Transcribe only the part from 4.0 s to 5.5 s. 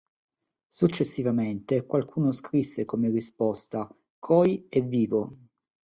"Coj è vivo!